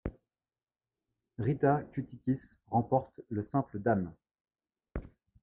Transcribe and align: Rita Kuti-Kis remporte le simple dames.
Rita 1.37 1.83
Kuti-Kis 1.93 2.57
remporte 2.71 3.21
le 3.29 3.43
simple 3.43 3.77
dames. 3.77 4.11